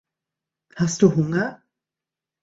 [0.77, 1.61] Hast du Hunger?